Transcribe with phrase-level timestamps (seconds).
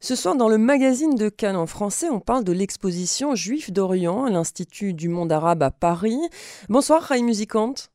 [0.00, 4.26] Ce soir, dans le magazine de Cannes en français, on parle de l'exposition Juifs d'Orient
[4.26, 6.20] à l'Institut du monde arabe à Paris.
[6.68, 7.90] Bonsoir, Ray Musicante.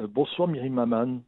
[0.00, 1.20] Euh, bonsoir, Myriam Aman.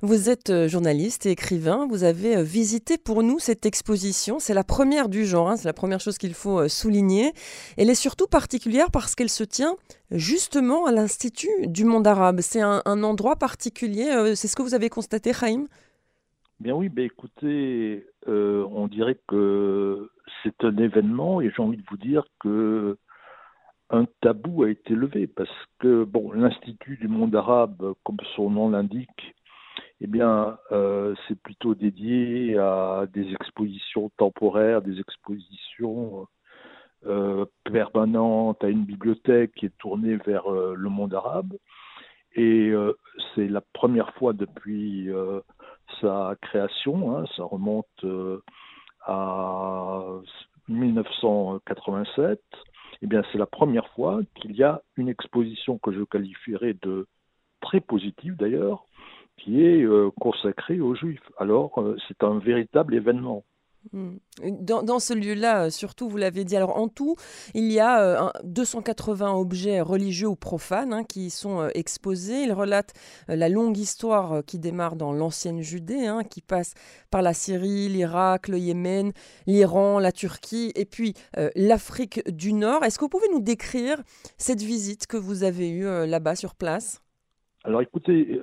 [0.00, 1.86] Vous êtes euh, journaliste et écrivain.
[1.86, 4.38] Vous avez euh, visité pour nous cette exposition.
[4.38, 5.50] C'est la première du genre.
[5.50, 5.58] Hein.
[5.58, 7.34] c'est la première chose qu'il faut souligner.
[7.76, 9.76] Elle est surtout particulière parce qu'elle se tient
[10.10, 12.40] justement à l'Institut du monde arabe.
[12.40, 14.34] C'est un, endroit particulier.
[14.34, 15.66] C'est ce que vous avez constaté, Chaim
[16.62, 20.08] Bien oui, ben écoutez, euh, on dirait que
[20.42, 22.96] c'est un événement et j'ai envie de vous dire que
[23.90, 28.70] un tabou a été levé parce que bon, l'Institut du monde arabe, comme son nom
[28.70, 29.34] l'indique,
[30.00, 36.28] eh bien, euh, c'est plutôt dédié à des expositions temporaires, des expositions
[37.06, 41.54] euh, permanentes, à une bibliothèque qui est tournée vers le monde arabe.
[42.36, 42.72] Et
[43.34, 45.10] c'est la première fois depuis
[46.00, 48.42] sa création, hein, ça remonte euh,
[49.06, 50.02] à
[50.68, 52.40] 1987,
[53.02, 57.06] eh bien c'est la première fois qu'il y a une exposition que je qualifierais de
[57.60, 58.84] très positive d'ailleurs,
[59.38, 61.30] qui est euh, consacrée aux Juifs.
[61.38, 63.44] Alors euh, c'est un véritable événement.
[63.90, 64.18] Hmm.
[64.60, 67.16] Dans, ce lieu-là, euh, surtout, vous l'avez dit, alors en tout,
[67.52, 72.44] il y a 280 euh, objets religieux ou profanes hein, qui sont euh, exposés.
[72.44, 72.92] Il relate
[73.26, 76.74] la longue histoire qui démarre dans l'ancienne Judée, hein, qui passe
[77.10, 79.12] par la Syrie, l'Irak, le Yémen,
[79.46, 81.14] l'Iran, la Turquie et puis
[81.56, 82.84] l'Afrique du Nord.
[82.84, 84.02] Est-ce que vous pouvez nous décrire
[84.38, 87.02] cette visite que vous avez eue là-bas sur place?
[87.64, 88.40] Alors écoutez,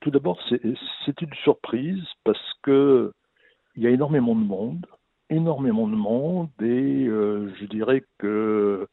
[0.00, 3.12] tout d'abord, c'est une surprise parce que
[3.76, 4.86] il y a énormément de monde,
[5.30, 8.86] énormément de monde, et euh, je dirais que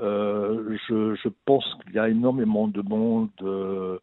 [0.00, 3.98] euh, je, pense qu'il y a énormément de monde euh,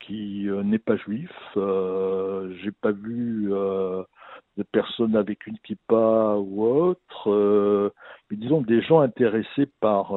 [0.00, 1.30] qui n'est pas juif.
[1.54, 7.92] J'ai pas vu de personnes avec une kippa ou autre,
[8.30, 10.14] mais disons des gens intéressés par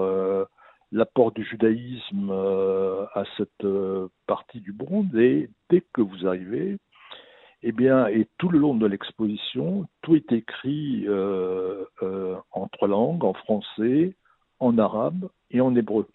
[0.92, 3.68] l'apport du judaïsme à cette
[4.28, 5.16] partie du monde.
[5.16, 6.78] Et dès que vous arrivez,
[7.64, 12.88] eh bien, et tout le long de l'exposition, tout est écrit euh, euh, en trois
[12.88, 14.16] langues, en français,
[14.60, 16.08] en arabe et en hébreu.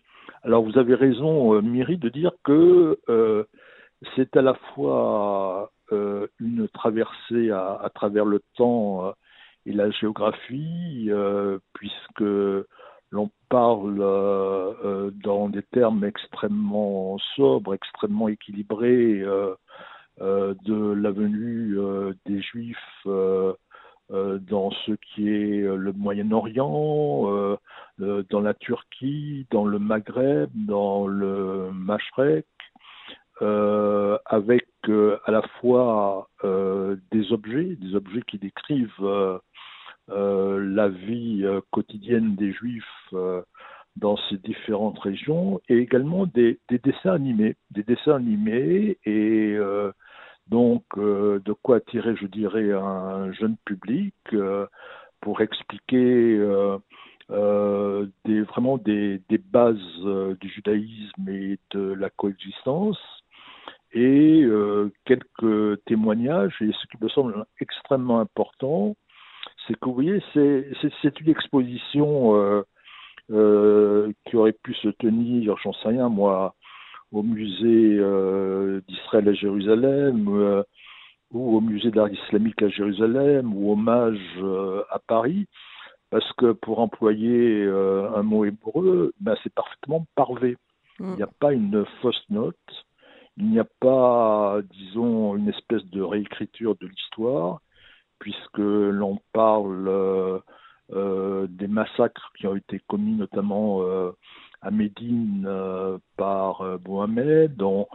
[0.43, 2.99] Alors vous avez raison, euh, Miri, de dire que
[4.15, 5.71] c'est à la fois
[6.41, 9.15] une traversée à, travers le temps
[9.67, 11.09] et la géographie,
[11.73, 12.25] puisque
[13.11, 13.99] l'on parle
[15.25, 19.55] dans des termes extrêmement sobres, extrêmement équilibrés euh,
[20.21, 23.55] de la venue euh, des Juifs euh,
[24.09, 27.59] dans ce qui est le Moyen-Orient,
[27.99, 32.47] dans la Turquie, dans le Maghreb, dans le Mashrek,
[33.41, 36.29] avec à la fois
[37.11, 39.41] des objets, des objets qui décrivent
[40.07, 43.13] la vie quotidienne des Juifs
[43.97, 49.57] dans ces différentes régions, et également des, dessins animés, des dessins animés et
[50.49, 54.67] donc, euh, de quoi attirer, je dirais, un jeune public euh,
[55.21, 56.39] pour expliquer
[57.31, 59.79] euh, des, vraiment des, des bases
[60.41, 62.99] du judaïsme et de la coexistence
[63.93, 64.47] et
[65.05, 66.55] quelques témoignages.
[66.61, 68.95] Et ce qui me semble extrêmement important,
[69.67, 72.65] c'est que vous voyez, c'est une exposition
[73.29, 76.55] qui aurait pu se tenir, j'en sais rien, moi,
[77.17, 80.63] au musée euh, d'Israël à Jérusalem euh,
[81.33, 85.47] ou au musée d'art islamique à Jérusalem ou hommage euh, à Paris,
[86.11, 90.57] parce que pour employer un mot hébreu, ben, c'est parfaitement parvé.
[91.01, 91.13] Mm.
[91.13, 92.85] Il n'y a pas une fausse note,
[93.39, 97.61] il n'y a pas, disons, une espèce de réécriture de l'histoire,
[98.19, 100.43] puisque l'on parle
[100.91, 103.83] des massacres qui ont été commis notamment
[104.63, 107.61] à Médine euh, par euh, Mohamed.
[107.63, 107.87] On,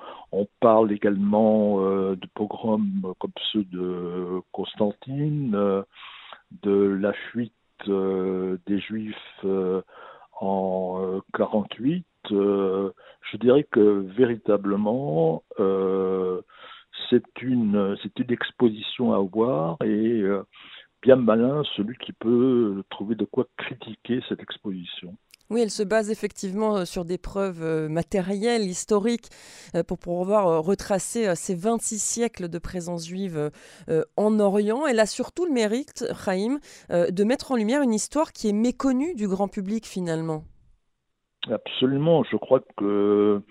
[0.60, 5.52] parle également euh, de pogroms comme ceux de Constantine,
[6.62, 7.54] de la fuite
[7.88, 9.46] des Juifs
[10.40, 12.06] en 48.
[12.30, 15.44] je dirais que véritablement,
[17.10, 20.24] c'est une, c'est une exposition à voir et
[21.02, 25.18] bien malin celui qui peut trouver de quoi critiquer cette exposition.
[25.52, 29.28] Oui, elle se base effectivement euh, sur des preuves euh, matérielles, historiques,
[29.76, 33.52] euh, pour pouvoir retracer ces 26 siècles de présence juive
[34.16, 34.86] en Orient.
[34.88, 36.60] Elle a surtout le mérite, Chaim,
[36.90, 40.44] de mettre en lumière une histoire qui est méconnue du grand public finalement.
[41.50, 43.42] Absolument, je crois que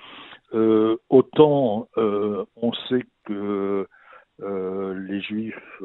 [1.08, 3.86] autant on sait que
[4.38, 5.82] les juifs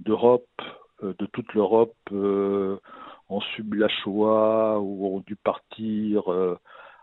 [0.00, 0.48] d'Europe
[1.02, 1.96] de toute l'Europe
[3.28, 6.22] ont subi la Shoah ou ont dû partir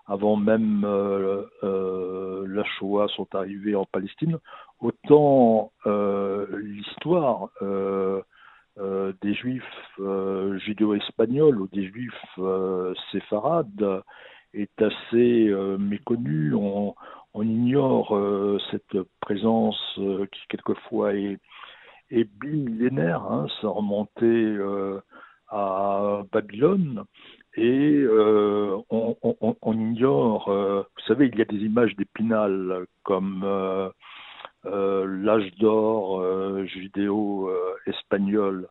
[0.06, 4.38] avant même la Shoah sont arrivés en Palestine,
[4.80, 7.50] autant l'histoire
[8.80, 10.00] des juifs
[10.66, 12.40] judéo-espagnols ou des juifs
[13.12, 14.04] séfarades
[14.54, 16.54] est assez méconnue.
[16.54, 16.96] On,
[17.36, 18.18] ignore
[18.72, 21.40] cette présence qui quelquefois est
[22.14, 25.02] et bimillénaire, hein, euh,
[25.54, 27.04] à Babylone,
[27.56, 33.46] et euh, on, ignore, euh, vous savez, il y a des images d'Épinal comme
[34.66, 38.68] l'âge d'or judéo-espagnol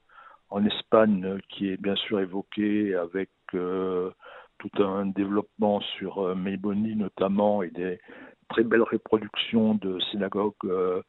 [0.50, 7.70] en Espagne, qui est bien sûr évoqué avec tout un développement sur Meiboni notamment et
[7.70, 8.00] des
[8.49, 11.05] très belles reproductions de synagogues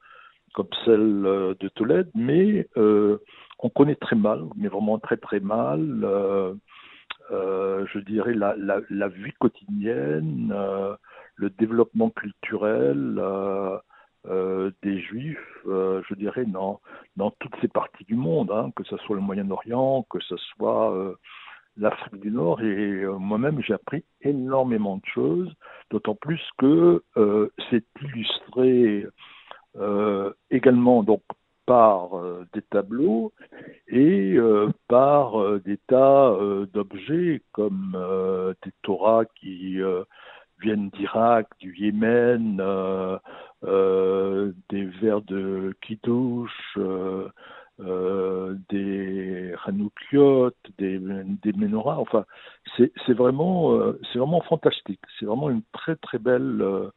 [0.53, 3.17] comme celle euh, de Tolède, mais euh,
[3.59, 6.55] on connaît très mal, mais vraiment très très mal, euh,
[7.31, 10.53] je dirais, la, la, vie quotidienne,
[11.35, 13.21] le développement culturel
[14.83, 16.81] des Juifs, je dirais, dans,
[17.15, 21.15] dans toutes ces parties du monde, hein, que ce soit le Moyen-Orient, que ce soit
[21.77, 25.53] l'Afrique du Nord et moi-même j'ai appris énormément de choses,
[25.89, 27.01] d'autant plus que
[27.69, 29.12] c'est illustré euh,
[30.63, 31.21] également donc
[31.65, 33.33] par euh, des tableaux
[33.87, 36.35] et euh, par des tas
[36.73, 37.97] d'objets comme
[38.63, 39.79] des Torahs qui
[40.59, 42.57] viennent d'Irak, du Yémen,
[44.69, 46.77] des vers de Kiddush,
[48.69, 51.99] des Hanoukiot, des, des menorahs.
[51.99, 52.25] Enfin,
[52.77, 55.01] c'est vraiment, c'est vraiment fantastique.
[55.19, 56.91] C'est vraiment une très très belle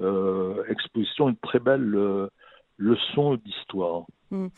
[0.00, 2.28] euh, exposition, une très belle euh,
[2.78, 4.06] leçon d'histoire.
[4.34, 4.48] Hmm.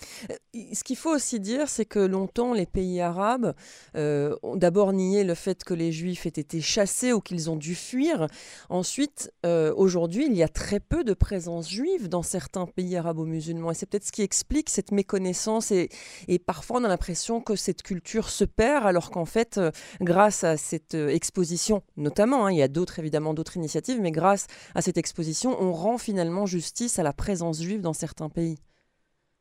[0.72, 3.54] Ce qu'il faut aussi dire, c'est que longtemps, les pays arabes
[3.94, 7.56] euh, ont d'abord nié le fait que les juifs aient été chassés ou qu'ils ont
[7.56, 8.26] dû fuir.
[8.70, 13.70] Ensuite, euh, aujourd'hui, il y a très peu de présence juive dans certains pays arabo-musulmans.
[13.70, 15.70] Et c'est peut-être ce qui explique cette méconnaissance.
[15.72, 15.90] Et,
[16.26, 19.70] et parfois, on a l'impression que cette culture se perd, alors qu'en fait, euh,
[20.00, 24.46] grâce à cette exposition, notamment, hein, il y a d'autres, évidemment, d'autres initiatives, mais grâce
[24.74, 28.56] à cette exposition, on rend finalement justice à la présence juive dans certains pays.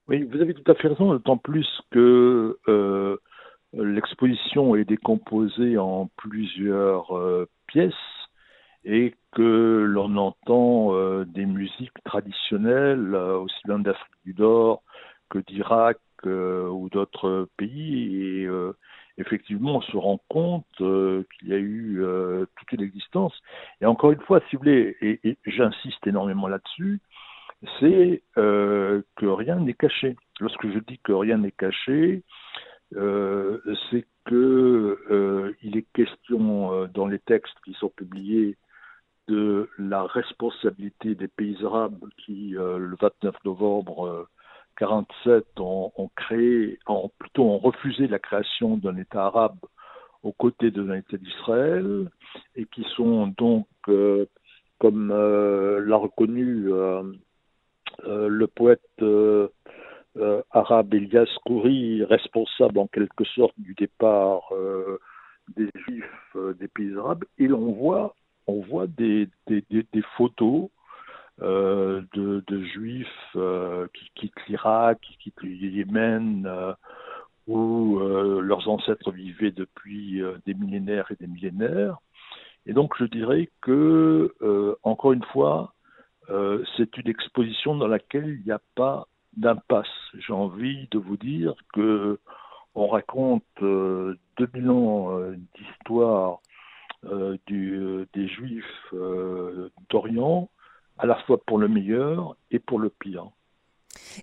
[0.08, 3.18] Oui, vous avez tout à fait raison, d'autant plus que euh,
[3.74, 7.94] l'exposition est décomposée en plusieurs euh, pièces
[8.84, 14.84] et que l'on entend euh, des musiques traditionnelles, aussi bien d'Afrique du Nord
[15.30, 18.16] que d'Irak ou d'autres pays.
[18.16, 18.50] Et
[19.20, 22.04] effectivement, on se rend compte qu'il y a eu
[22.56, 23.34] toute une existence.
[23.80, 27.00] Et encore une fois, si vous voulez, et j'insiste énormément là-dessus,
[27.80, 30.16] c'est euh, que rien n'est caché.
[30.40, 32.24] Lorsque je dis que rien n'est caché,
[32.96, 33.60] euh,
[33.90, 38.58] c'est que euh, il est question dans les textes qui sont publiés
[39.28, 44.30] de la responsabilité des pays arabes qui, le 29 novembre
[44.78, 49.58] 47, ont, ont, créé, ont, plutôt ont refusé la création d'un État arabe
[50.22, 52.10] aux côtés de l'État d'Israël
[52.56, 53.68] et qui sont donc,
[54.80, 57.04] comme l'a reconnu euh,
[58.04, 59.48] le poète euh,
[60.18, 64.52] euh, arabe Elias Kouri, responsable en quelque sorte du départ
[65.56, 68.16] des juifs des pays arabes, et on voit,
[68.48, 69.30] on voit des,
[70.18, 70.70] photos
[71.40, 73.38] de, de, juifs
[73.94, 76.76] qui quittent l'Irak, qui quittent le Yémen,
[77.48, 81.98] où leurs ancêtres vivaient depuis des millénaires et des millénaires.
[82.66, 84.34] Et donc je dirais que,
[84.82, 85.75] encore une fois,
[86.30, 89.88] euh, c'est une exposition dans laquelle il n'y a pas d'impasse.
[90.16, 92.20] J'ai envie de vous dire que
[92.74, 96.40] on raconte 2000 euh, ans euh, d'histoire
[97.48, 98.94] des Juifs
[99.92, 100.50] d'Orient,
[100.98, 103.28] à la fois pour le meilleur et pour le pire.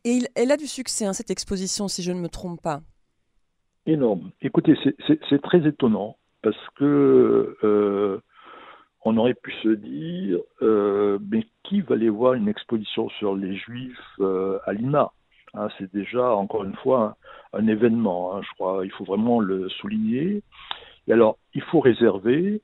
[0.04, 2.80] Et elle a du succès, hein, cette exposition, si je ne me trompe pas.
[3.86, 4.32] Énorme.
[4.40, 8.20] Écoutez, c'est très étonnant parce que
[9.04, 13.56] on aurait pu se dire, euh, mais qui va aller voir une exposition sur les
[13.56, 15.12] Juifs euh, à Lima?
[15.54, 17.16] Hein, C'est déjà, encore une fois,
[17.52, 20.42] un, événement, hein, je crois, il faut vraiment le souligner.
[21.08, 22.62] Et alors, il faut réserver,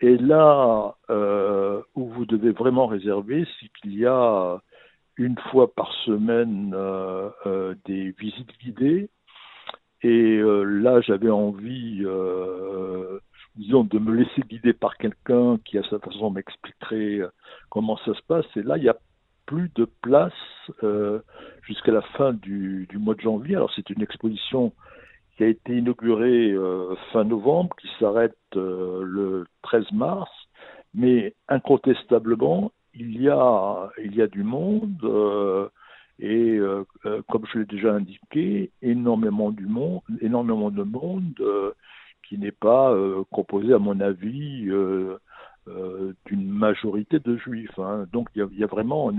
[0.00, 4.58] et là euh, où vous devez vraiment réserver, c'est qu'il y a
[5.16, 6.74] une fois par semaine
[7.84, 9.10] des visites guidées,
[10.02, 12.04] et là, j'avais envie
[13.56, 17.28] disons, de me laisser guider par quelqu'un qui, à sa façon, m'expliquerait euh,
[17.70, 18.46] comment ça se passe.
[18.56, 18.96] Et là, il n'y a
[19.46, 20.32] plus de place
[20.82, 21.20] euh,
[21.62, 23.56] jusqu'à la fin du, mois de janvier.
[23.56, 24.72] Alors, c'est une exposition
[25.36, 26.54] qui a été inauguré
[27.12, 30.30] fin novembre, qui s'arrête le 13 mars,
[30.94, 34.96] mais incontestablement, il y a, il y a du monde
[36.20, 36.60] et
[37.28, 41.74] comme je l'ai déjà indiqué, énormément du monde, énormément de monde
[42.28, 42.94] qui n'est pas
[43.30, 44.68] composé, à mon avis,
[46.26, 47.78] d'une majorité de juifs.
[47.78, 48.06] Hein.
[48.12, 49.10] Donc il y, a, vraiment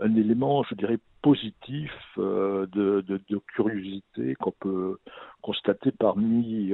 [0.00, 4.98] un, élément, je dirais, positif de, curiosité qu'on peut
[5.42, 6.72] constater parmi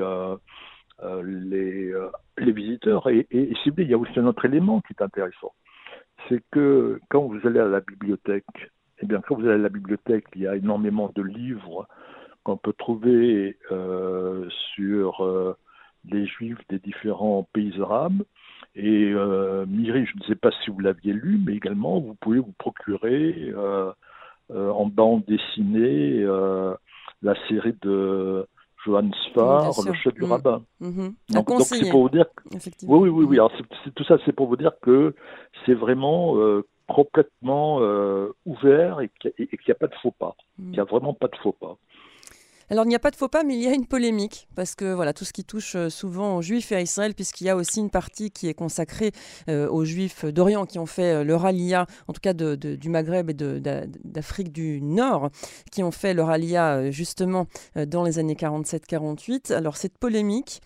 [1.03, 1.93] les,
[2.39, 3.09] les, visiteurs.
[3.09, 5.53] Et, et, il y a aussi un autre élément qui est intéressant.
[6.29, 8.45] C'est que quand vous allez à la bibliothèque,
[9.03, 11.89] eh bien, quand vous allez à la bibliothèque, il y a énormément de livres
[12.43, 15.57] qu'on peut trouver euh, sur euh,
[16.09, 18.23] les juifs des différents pays arabes.
[18.75, 22.39] Et euh, Miri, je ne sais pas si vous l'aviez lu, mais également vous pouvez
[22.39, 23.53] vous procurer
[24.49, 26.25] en bande dessinée
[27.23, 28.47] la série de
[28.85, 30.33] Johannes Sfar, le chef du mm.
[30.33, 30.63] rabbin.
[30.81, 31.13] Mm-hmm.
[31.31, 32.27] Donc, c'est pour vous dire.
[32.53, 33.37] Oui, oui, oui, oui.
[33.37, 33.53] Alors,
[33.95, 35.15] tout ça, c'est pour vous dire que
[35.67, 36.37] c'est vraiment
[36.91, 40.35] complètement euh, ouvert et qu'il n'y a, pas de faux pas.
[40.59, 40.65] Mm.
[40.65, 41.77] Il n'y a vraiment pas de faux pas.
[42.71, 44.77] Alors il n'y a pas de faux pas, mais il y a une polémique, parce
[44.77, 47.51] que voilà, tout ce qui touche euh, souvent aux Juifs et à Israël, puisqu'il y
[47.51, 49.11] a aussi une partie qui est consacrée
[49.49, 53.35] euh, aux Juifs d'Orient qui ont fait leur alia, en tout cas du Maghreb et
[53.35, 55.31] d'Afrique du Nord,
[55.73, 59.53] qui ont fait leur alia justement dans les années 47-48.
[59.53, 60.61] Alors cette polémique,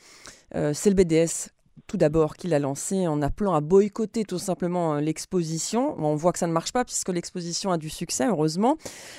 [0.53, 1.49] c'est le BDS
[1.87, 5.95] tout d'abord qu'il a lancé en appelant à boycotter tout simplement euh, l'exposition.
[5.99, 8.77] On voit que ça ne marche pas puisque l'exposition a du succès, heureusement.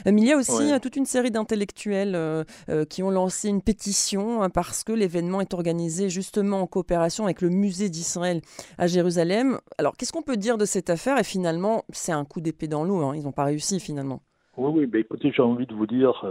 [0.08, 2.46] Euh, mais il y a aussi euh, toute une série d'intellectuels
[2.90, 7.42] qui ont lancé une pétition hein, parce que l'événement est organisé justement en coopération avec
[7.42, 8.42] le musée d'Israël
[8.78, 9.60] à Jérusalem.
[9.78, 11.18] Alors qu'est-ce qu'on peut dire de cette affaire?
[11.20, 12.98] Et finalement, c'est un coup d'épée dans l'eau.
[13.04, 13.16] Hein.
[13.16, 14.22] Ils n'ont pas réussi finalement.
[14.58, 14.86] Oui, oui.
[14.86, 16.22] Bah, écoutez, j'ai envie de vous dire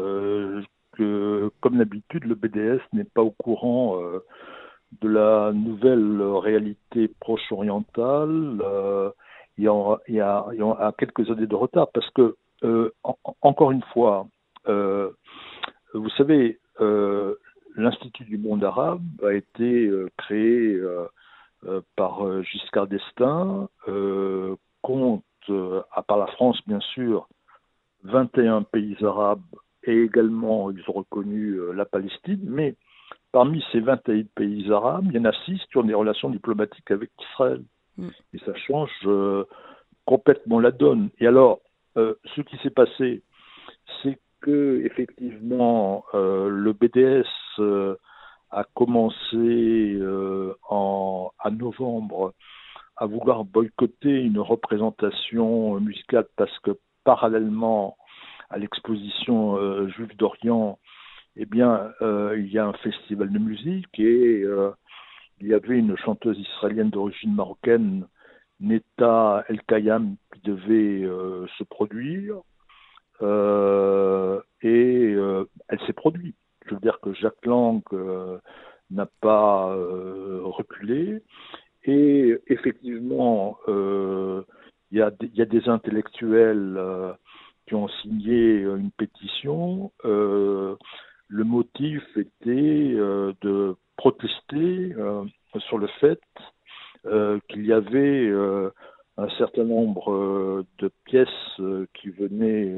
[0.92, 4.00] que, comme d'habitude, le BDS n'est pas au courant
[5.00, 9.10] de la nouvelle réalité proche-orientale, euh,
[9.58, 12.92] il, y a, quelques années de retard parce que, euh,
[13.42, 14.26] encore une fois,
[14.68, 15.10] euh,
[15.92, 16.58] vous savez,
[17.76, 20.80] l'Institut du monde arabe a été créé
[21.96, 23.68] par Giscard d'Estaing,
[24.82, 25.24] compte,
[25.92, 27.28] à part la France bien sûr,
[28.04, 29.42] 21 pays arabes
[29.84, 32.74] et également ils ont reconnu la Palestine, mais
[33.34, 36.88] Parmi ces 21 pays arabes, il y en a 6 qui ont des relations diplomatiques
[36.92, 37.64] avec Israël.
[37.98, 38.08] Mm.
[38.32, 39.44] Et ça change euh,
[40.06, 41.10] complètement la donne.
[41.18, 41.58] Et alors,
[41.96, 43.24] euh, ce qui s'est passé,
[44.00, 47.26] c'est que effectivement, euh, le BDS
[48.52, 49.98] a commencé
[50.70, 52.34] en, à novembre
[52.96, 57.96] à vouloir boycotter une représentation musicale parce que parallèlement
[58.48, 60.78] à l'exposition juive d'Orient,
[61.36, 64.70] eh bien, euh, il y a un festival de musique et euh,
[65.40, 68.06] il y avait une chanteuse israélienne d'origine marocaine,
[68.60, 72.40] Neta El Kayam, qui devait euh, se produire.
[74.62, 75.16] et
[75.68, 76.36] elle s'est produite.
[76.66, 77.82] Je veux dire que Jacques Lang
[78.90, 79.74] n'a pas
[80.42, 81.22] reculé.
[81.84, 84.44] Et effectivement, il
[84.92, 86.80] y, y, a des intellectuels
[87.66, 89.92] qui ont signé une pétition
[91.28, 95.24] le motif était euh, de protester euh,
[95.58, 96.18] sur le fait
[97.06, 98.28] euh, qu'il y avait
[99.16, 101.28] un certain nombre de pièces
[101.94, 102.74] qui venaient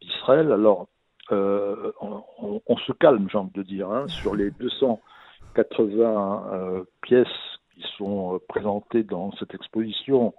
[0.00, 0.52] d'Israël.
[0.52, 0.86] Alors,
[1.30, 7.26] on, se calme, j'ai envie de dire, hein, sur les 280 pièces
[7.74, 10.32] qui sont présentées dans cette exposition.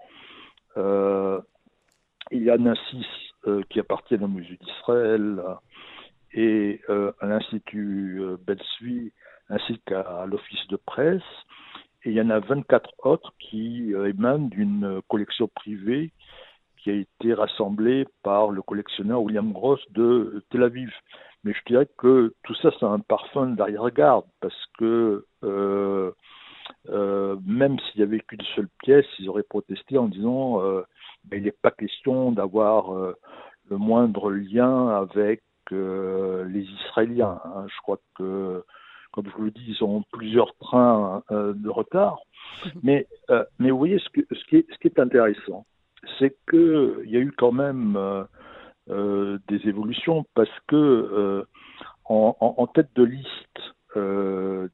[0.78, 1.42] il
[2.32, 3.06] y en a six
[3.70, 5.44] qui appartiennent au musée d'Israël,
[6.34, 9.14] et euh, à l'Institut euh, Belsui
[9.50, 11.22] ainsi qu'à l'Office de presse.
[12.04, 16.12] Et il y en a 24 autres qui euh, émanent d'une collection privée
[16.78, 20.92] qui a été rassemblée par le collectionneur William Gross de Tel Aviv.
[21.44, 25.26] Mais je dirais que tout ça, c'est un parfum d'arrière-garde, parce que
[26.92, 30.84] même s'il n'y avait qu'une seule pièce, ils auraient protesté en disant euh,
[31.26, 32.92] ben, il n'est pas question d'avoir
[33.70, 35.42] le moindre lien avec
[35.76, 37.40] les Israéliens.
[37.46, 37.66] Hein.
[37.68, 38.64] Je crois que,
[39.12, 42.20] comme je vous le dis, ils ont plusieurs trains euh, de retard.
[42.84, 45.66] Mais, euh, mais vous voyez, ce, que, ce, qui, est, ce qui est intéressant,
[46.20, 47.98] c'est qu'il y a eu quand même
[48.90, 51.46] euh, des évolutions parce que
[52.06, 53.60] en, tête de liste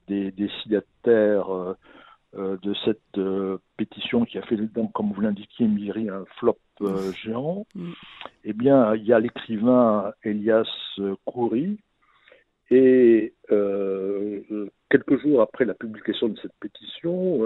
[0.07, 1.75] des, des signataires
[2.35, 7.11] de cette euh, pétition qui a fait, donc, comme vous l'indiquiez, Miri, un flop euh,
[7.11, 7.91] géant, mm.
[8.45, 10.67] eh bien, il y a l'écrivain Elias
[11.25, 11.79] Khoury
[12.71, 13.33] et
[15.21, 17.41] jours après la publication de cette pétition,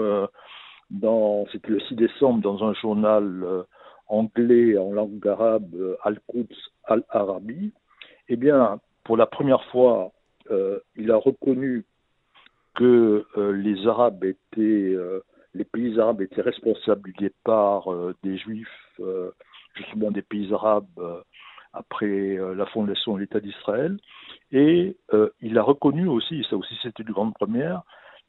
[1.52, 3.44] c'était le 6 décembre, dans un journal
[4.06, 7.72] anglais en langue arabe, Al-Quds Al-Arabi,
[8.28, 10.12] eh bien, pour la première fois,
[10.96, 11.84] il a reconnu
[12.78, 14.96] que les Arabes étaient
[15.54, 18.68] les pays arabes étaient responsables du départ euh, des Juifs,
[19.00, 19.30] euh,
[19.74, 21.20] justement des pays arabes, euh,
[21.74, 23.98] après la fondation de l'État d'Israël.
[24.52, 24.96] Et
[25.42, 27.82] il a reconnu aussi, ça aussi c'était une grande première,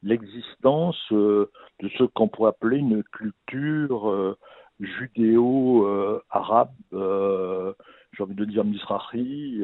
[0.04, 1.50] l'existence de
[1.98, 4.36] ce qu'on pourrait appeler une culture
[4.82, 9.64] judéo-arabe, j'ai envie de dire misrahi,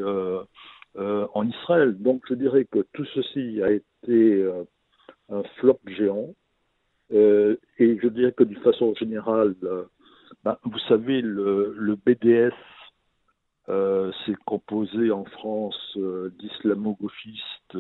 [0.98, 2.02] en Israël.
[2.02, 4.50] Donc je dirais que tout ceci a été
[5.30, 6.34] un flop géant.
[7.14, 9.86] Euh, et je dirais que d'une façon générale, euh,
[10.44, 12.54] ben, vous savez, le, BDS,
[13.70, 17.78] euh, c'est composé en France d'islamo-gauchistes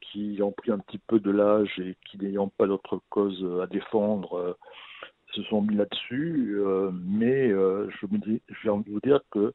[0.00, 3.66] qui ont pris un petit peu de l'âge et qui n'ayant pas d'autre cause à
[3.66, 4.56] défendre,
[5.34, 6.60] se sont mis là-dessus.
[6.92, 9.52] mais je me de vous dire que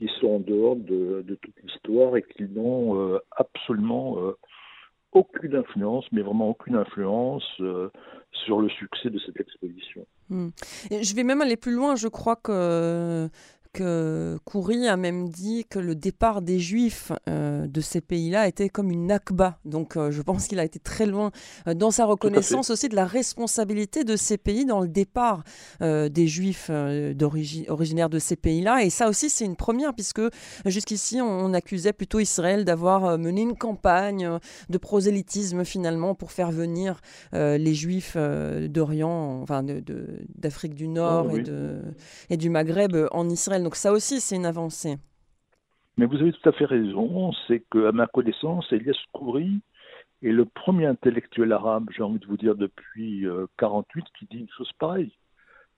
[0.00, 4.34] ils sont en dehors de, de toute l'histoire et qu'ils n'ont absolument
[5.12, 7.90] aucune influence, mais vraiment aucune influence euh,
[8.30, 10.06] sur le succès de cette exposition.
[10.30, 10.48] Hmm.
[10.90, 11.96] je vais même aller plus loin.
[11.96, 13.28] Je crois que
[13.78, 18.68] que Coury a même dit que le départ des Juifs euh, de ces pays-là était
[18.68, 19.58] comme une nakba.
[19.64, 21.30] Donc euh, je pense qu'il a été très loin
[21.68, 25.44] euh, dans sa reconnaissance aussi de la responsabilité de ces pays dans le départ
[25.80, 26.70] des Juifs
[27.68, 28.82] originaires de ces pays-là.
[28.82, 30.22] Et ça aussi, c'est une première, puisque
[30.66, 37.00] jusqu'ici, on, accusait plutôt Israël d'avoir mené une campagne de prosélytisme finalement pour faire venir
[37.32, 39.64] les Juifs d'Orient, enfin
[40.34, 41.80] d'Afrique du Nord ah et, de,
[42.30, 43.62] et du Maghreb en Israël.
[43.68, 44.96] Donc ça aussi, c'est une avancée.
[45.98, 47.32] Mais vous avez tout à fait raison.
[47.46, 49.60] C'est qu'à ma connaissance, Elias Khoury
[50.22, 53.26] est le premier intellectuel arabe, j'ai envie de vous dire, depuis
[53.58, 55.12] 48 euh, qui dit une chose pareille.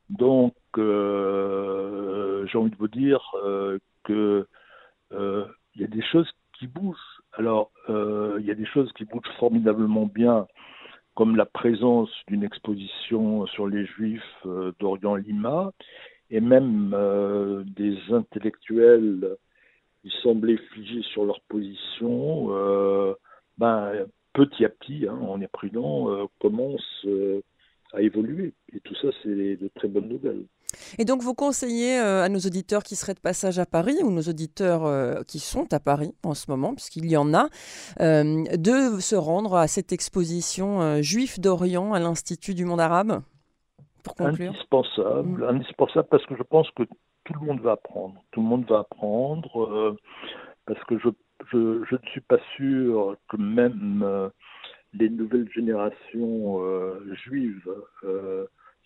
[0.09, 4.47] Donc, euh, j'ai envie de vous dire euh, que
[5.11, 6.97] il y a des choses qui bougent.
[7.33, 10.47] Alors, il y a des choses qui bougent formidablement bien,
[11.17, 14.47] comme la présence d'une exposition sur les Juifs
[14.79, 15.73] d'Orient Lima,
[16.31, 19.37] et même euh, des intellectuels
[20.03, 23.15] qui semblaient figés sur leur position, euh,
[23.59, 23.93] ben,
[24.33, 27.07] petit à petit, hein, on est prudent, euh, commencent
[27.93, 28.55] à évoluer.
[28.73, 30.45] Et tout ça, c'est de très bonnes nouvelles.
[30.99, 34.23] Et donc, vous conseillez à nos auditeurs qui seraient de passage à Paris, ou nos
[34.23, 37.49] auditeurs qui sont à Paris en ce moment, puisqu'il y en a,
[37.99, 43.21] de se rendre à cette exposition Juifs d'Orient à l'Institut du monde arabe?
[44.19, 45.49] Indispensable, mm.
[45.49, 46.85] indispensable parce que je pense que
[47.25, 48.23] tout le monde va apprendre.
[48.33, 49.97] Tout le monde va apprendre euh,
[50.67, 51.09] parce que je,
[51.53, 54.29] je, je, ne suis pas sûr que même euh,
[54.93, 57.71] les nouvelles générations euh, juives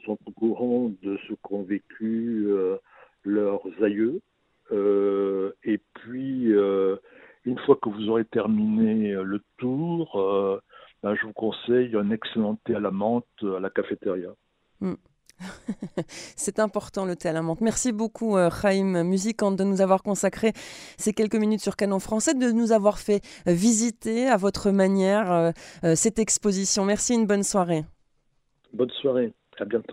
[0.04, 2.46] sont au courant de ce qu'ont vécu
[3.24, 4.20] leurs aïeux.
[4.70, 6.52] et puis,
[7.46, 10.60] une fois que vous aurez terminé le tour,
[11.02, 14.28] ben, je vous conseille un excellent thé à la menthe à la cafétéria.
[14.84, 14.94] Mm.
[16.36, 17.60] C'est important le menthe.
[17.60, 20.52] Merci beaucoup, euh, Chaim Musicant, de nous avoir consacré
[20.96, 25.50] ces quelques minutes sur Canon Français, de nous avoir fait visiter à votre manière euh,
[25.84, 26.84] euh, cette exposition.
[26.84, 27.84] Merci, une bonne soirée.
[28.72, 29.86] Bonne soirée, à bientôt.